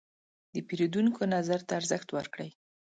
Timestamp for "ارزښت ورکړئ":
1.79-2.49